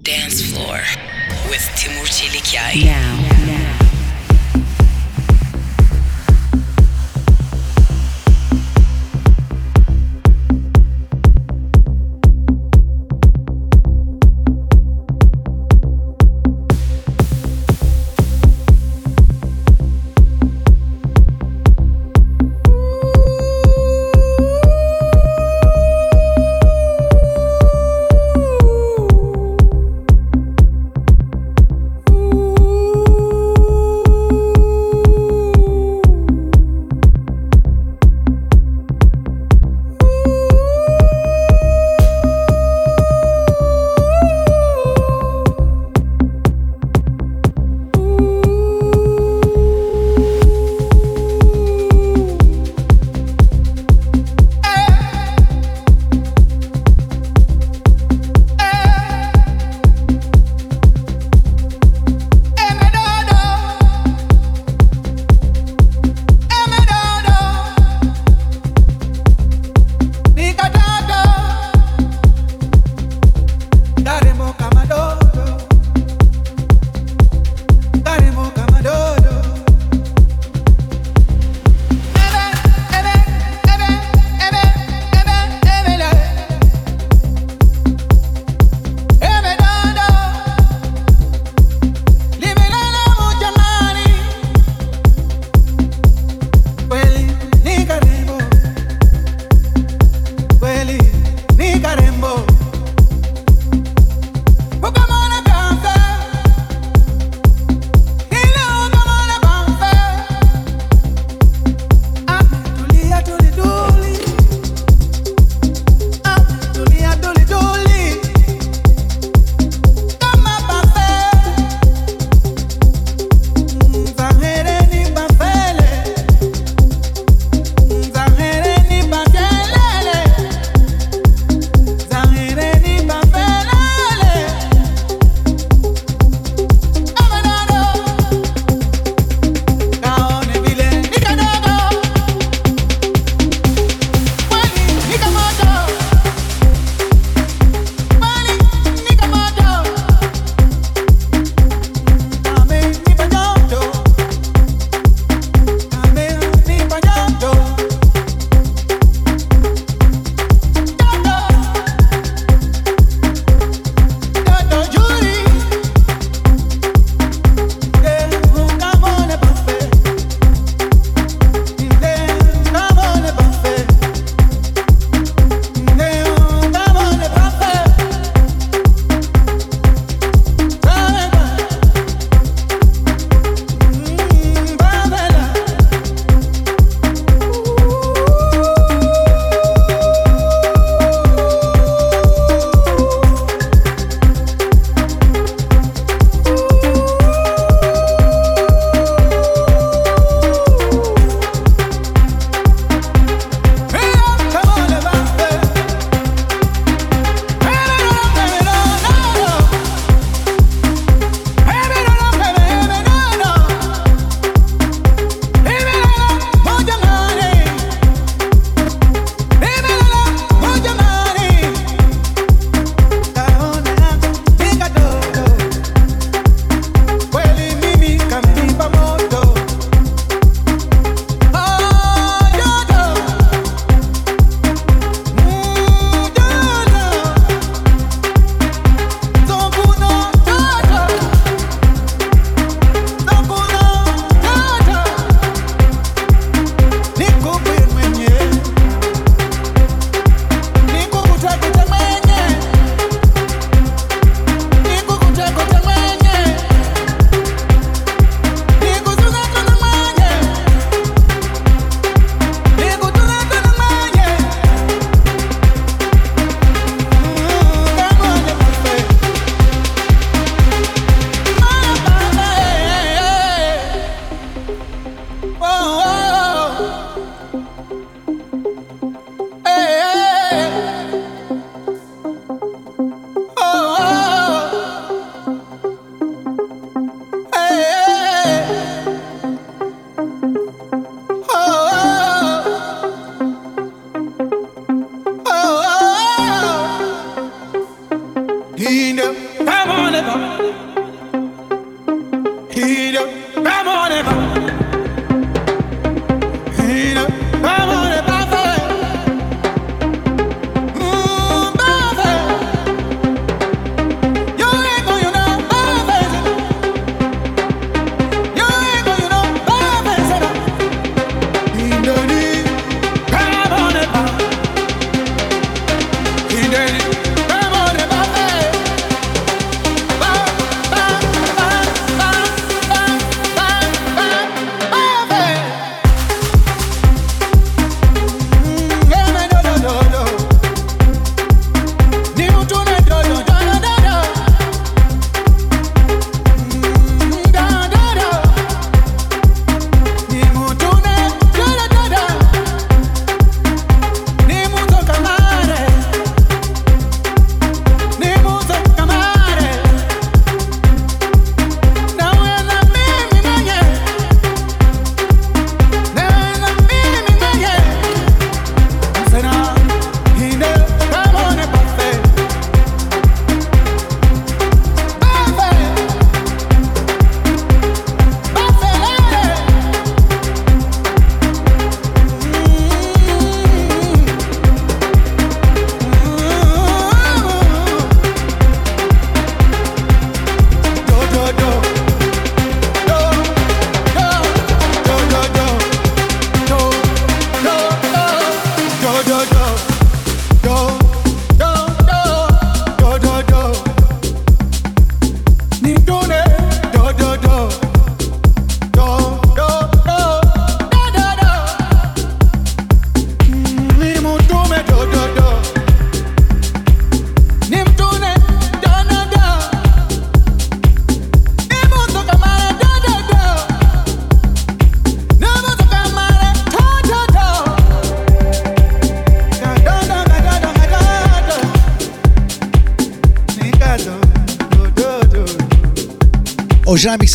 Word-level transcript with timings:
Dance 0.00 0.40
Floor 0.42 0.80
with 1.48 1.62
Timur 1.76 2.06
Çelikyay. 2.06 2.84
Now, 2.84 3.16
now. 3.46 3.61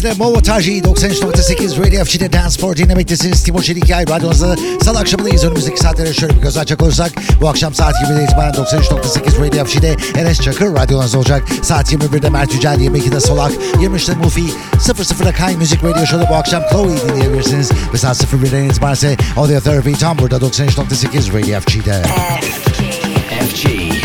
Mix'le 0.08 0.20
Movo 0.20 0.42
Taji 0.42 0.82
93.8 0.82 1.78
Radio 1.80 2.06
FG'de 2.06 2.34
Dance 2.34 2.62
for 2.62 2.76
dinlemektesiniz. 2.76 3.44
Timur 3.44 3.64
Çelikay 3.64 4.08
radyonuzda 4.08 4.56
salı 4.84 5.00
akşamındayız. 5.00 5.44
Önümüzdeki 5.44 5.80
saatlere 5.80 6.14
şöyle 6.14 6.36
bir 6.36 6.42
göz 6.42 6.58
açacak 6.58 6.82
olursak 6.82 7.12
bu 7.42 7.50
akşam 7.50 7.74
saat 7.74 7.96
20'de 7.96 8.24
itibaren 8.24 8.54
93.8 8.54 9.46
Radio 9.46 9.66
FG'de 9.66 9.96
Enes 10.20 10.42
Çakır 10.42 10.76
radyonuzda 10.76 11.18
olacak. 11.18 11.44
Saat 11.62 11.94
21'de 11.94 12.30
Mert 12.30 12.54
Yücel, 12.54 12.80
22'de 12.80 13.20
Solak, 13.20 13.52
23'de 13.74 14.16
Mufi, 14.16 14.44
00'da 14.78 15.34
Kay 15.34 15.56
Müzik 15.56 15.84
Radio 15.84 16.06
Show'da 16.06 16.30
bu 16.30 16.36
akşam 16.36 16.64
Chloe 16.72 16.98
dinleyebilirsiniz. 17.10 17.72
Ve 17.94 17.98
saat 17.98 18.24
01'den 18.24 18.64
itibaren 18.64 18.94
ise 18.94 19.18
Audio 19.38 19.60
Therapy 19.60 19.92
tam 19.92 20.18
burada 20.18 20.38
93.8 20.38 21.34
Radio 21.34 21.60
FG'de. 21.60 22.04
FG. 22.04 23.68
Dance 23.72 23.97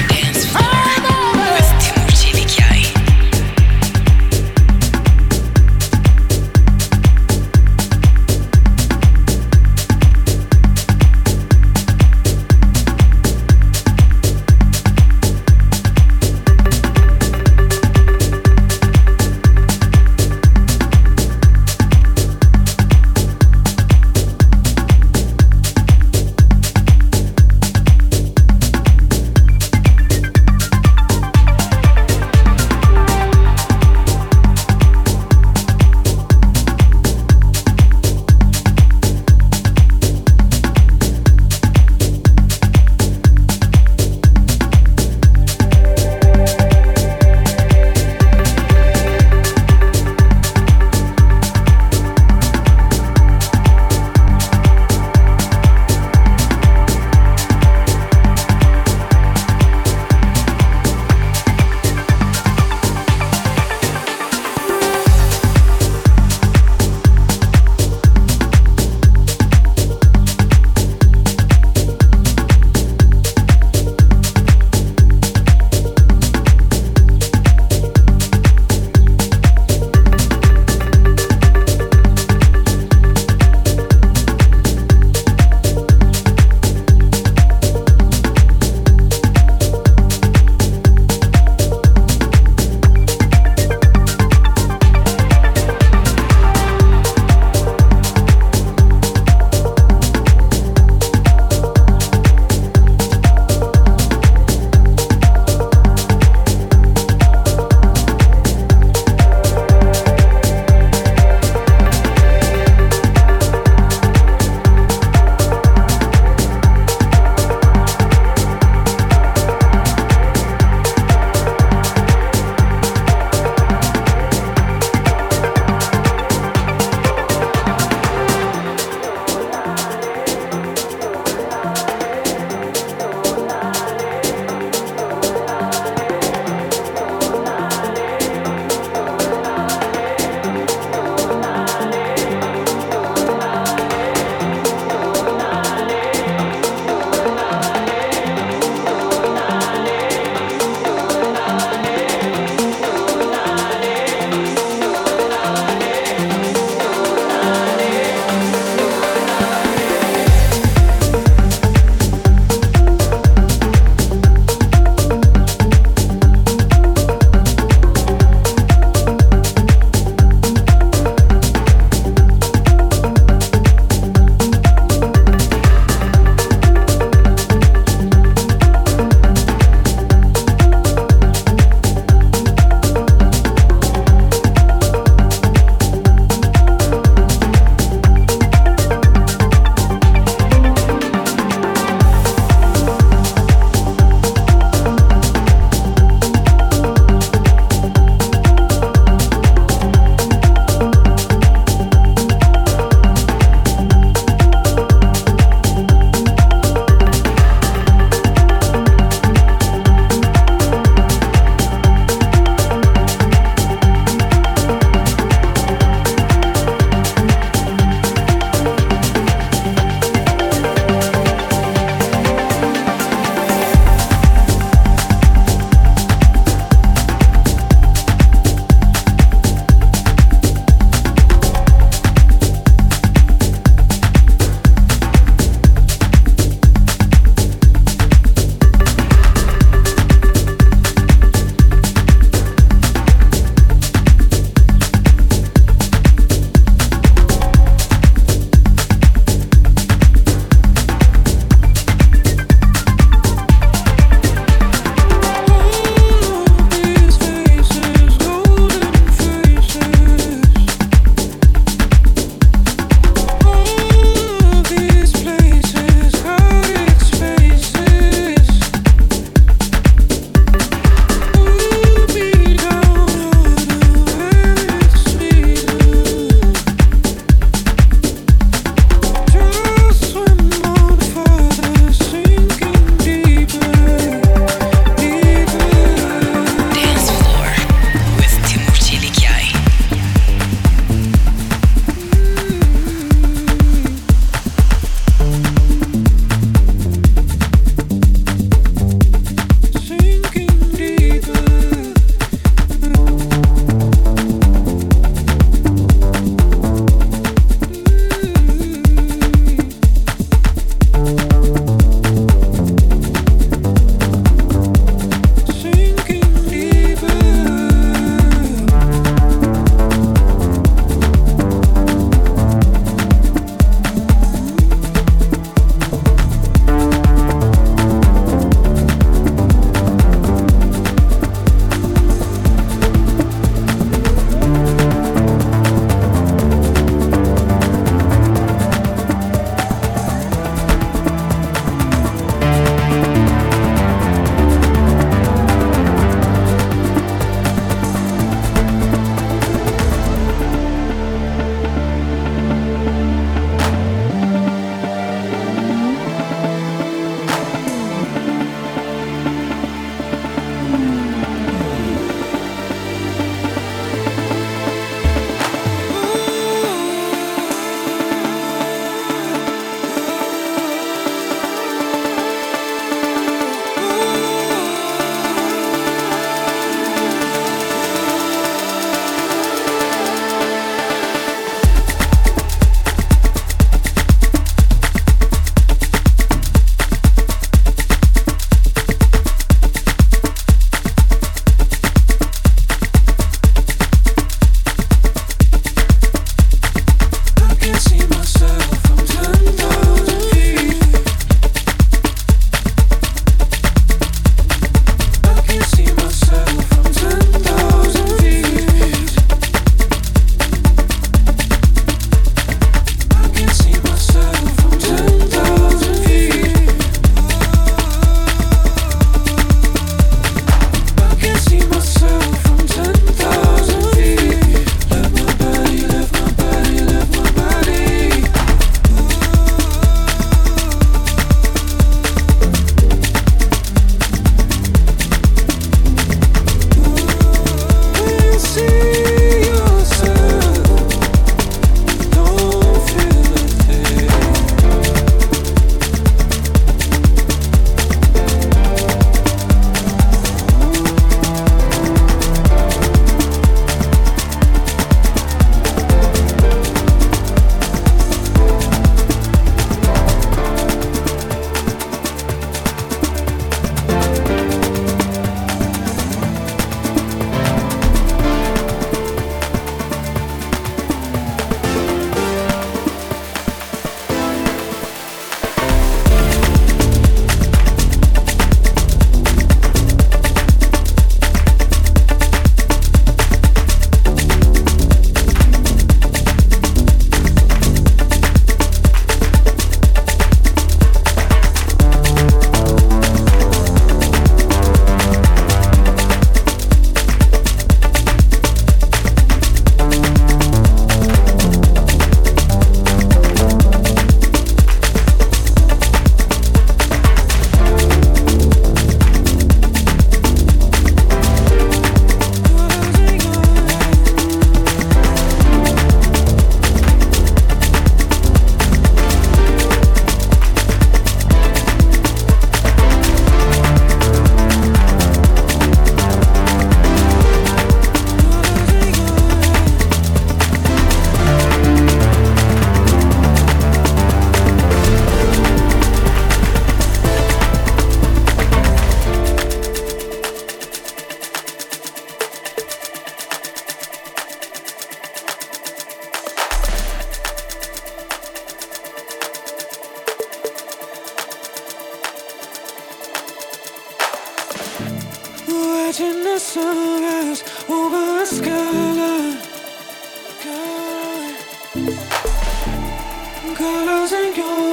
떨어진 563.63 564.35
겨. 564.35 564.72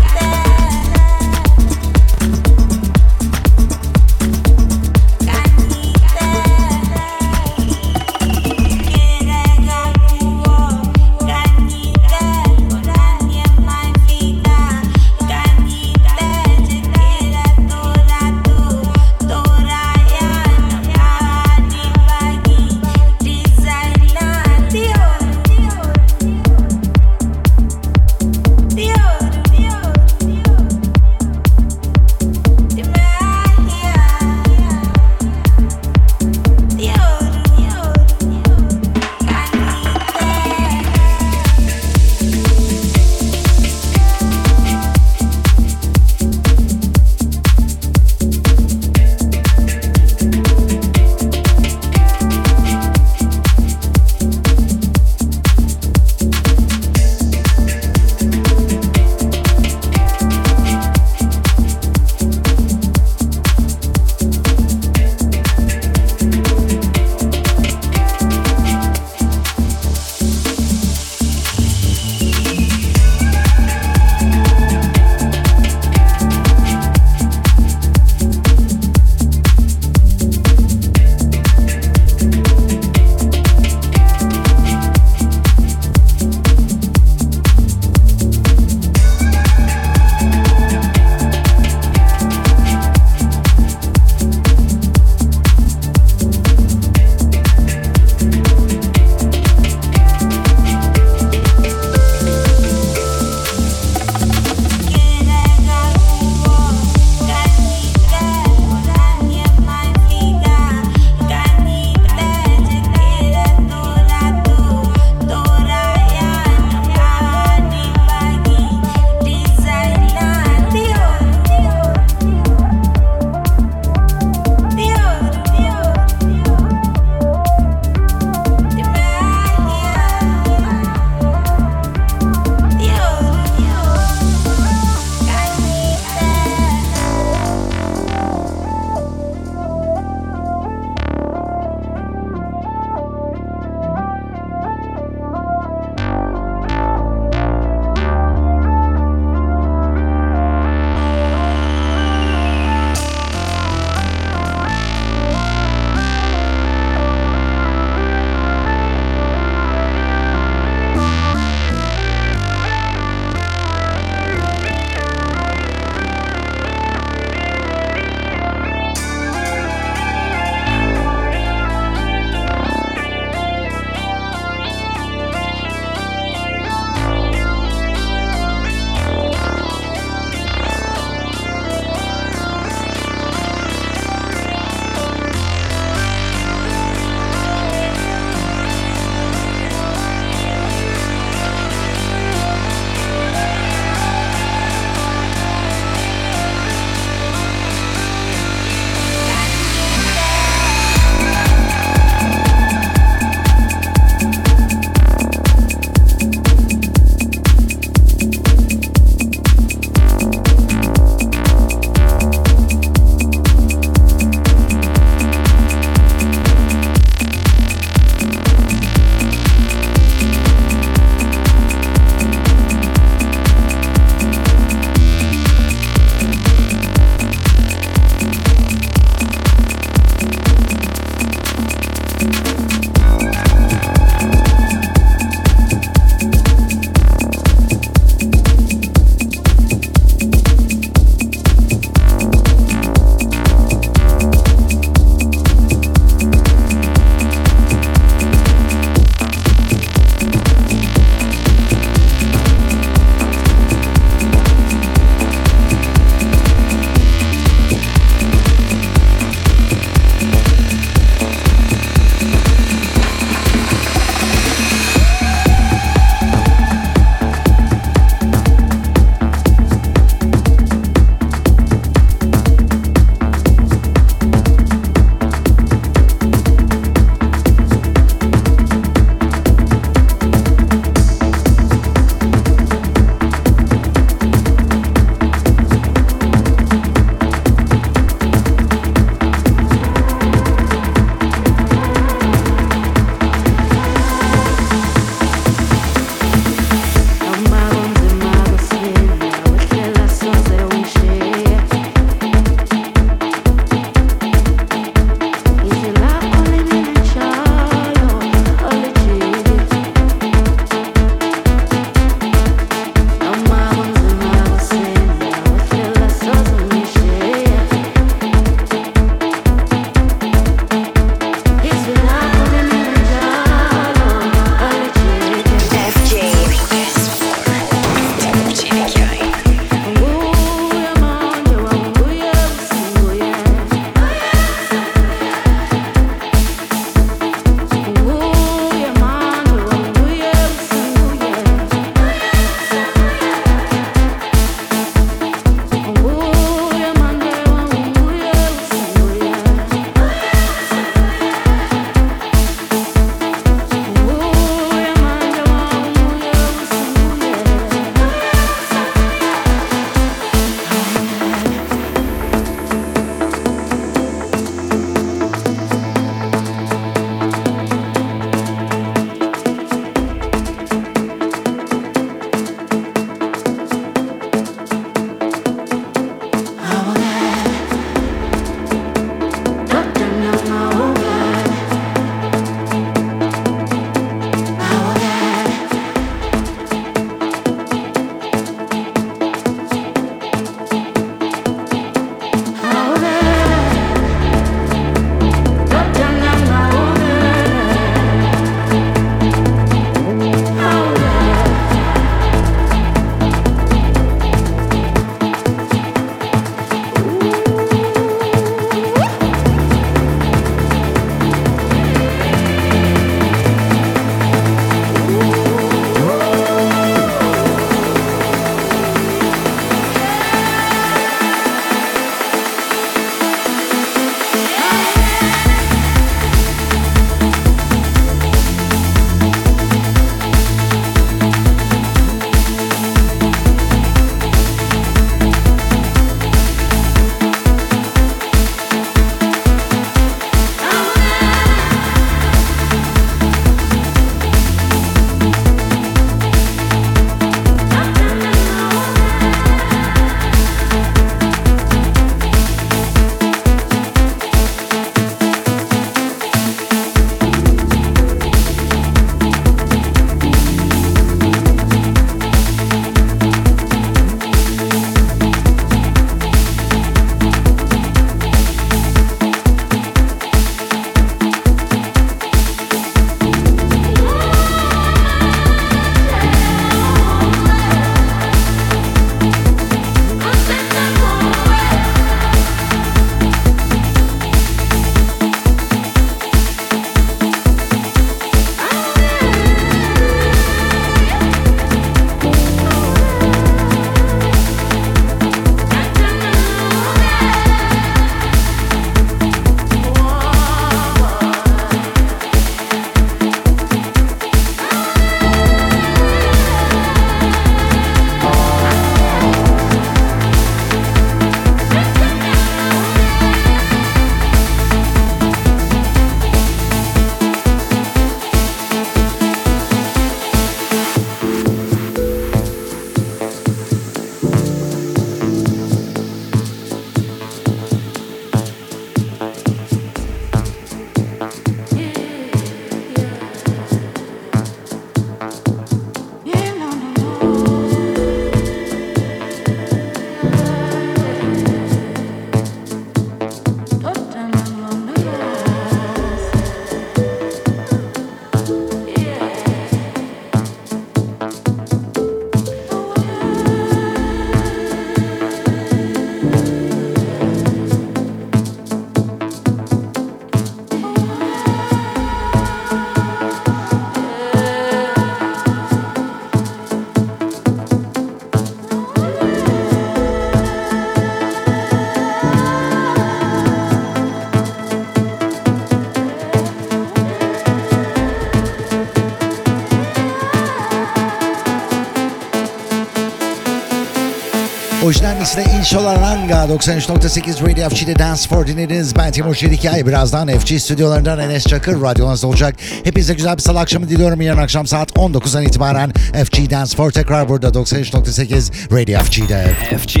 Öncesinde 585.20 585.44
Inşolaranga 585.58 586.34
93.8 586.34 587.50
Radio 587.50 587.68
FG'de 587.70 587.98
Dance 587.98 588.22
for 588.28 588.46
dinlediniz. 588.46 588.96
Ben 588.96 589.12
Timur 589.12 589.34
Çelikay. 589.34 589.86
Birazdan 589.86 590.38
FG 590.38 590.60
stüdyolarından 590.60 591.18
Enes 591.18 591.46
Çakır 591.46 591.82
radyonuzda 591.82 592.26
olacak. 592.26 592.56
Hepinize 592.84 593.14
güzel 593.14 593.36
bir 593.36 593.42
salı 593.42 593.60
akşamı 593.60 593.88
diliyorum. 593.88 594.20
Yarın 594.20 594.38
akşam 594.38 594.66
saat 594.66 594.90
19'dan 594.90 595.42
itibaren 595.42 595.92
FG 596.24 596.50
Dance 596.50 596.76
for 596.76 596.90
tekrar 596.90 597.28
burada 597.28 597.48
93.8 597.48 598.72
Radio 598.72 599.00
FG'de. 599.00 599.54
FG. 599.78 600.00